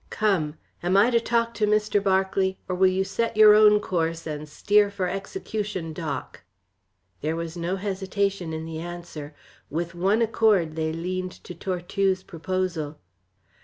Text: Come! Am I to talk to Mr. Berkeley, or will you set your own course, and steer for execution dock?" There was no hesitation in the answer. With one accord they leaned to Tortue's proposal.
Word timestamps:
Come! 0.09 0.57
Am 0.81 0.97
I 0.97 1.11
to 1.11 1.19
talk 1.19 1.53
to 1.53 1.67
Mr. 1.67 2.01
Berkeley, 2.03 2.57
or 2.67 2.75
will 2.75 2.87
you 2.87 3.03
set 3.03 3.37
your 3.37 3.53
own 3.53 3.79
course, 3.79 4.25
and 4.25 4.49
steer 4.49 4.89
for 4.89 5.07
execution 5.07 5.93
dock?" 5.93 6.41
There 7.21 7.35
was 7.35 7.55
no 7.55 7.75
hesitation 7.75 8.51
in 8.51 8.65
the 8.65 8.79
answer. 8.79 9.35
With 9.69 9.93
one 9.93 10.23
accord 10.23 10.75
they 10.75 10.91
leaned 10.91 11.33
to 11.43 11.53
Tortue's 11.53 12.23
proposal. 12.23 12.97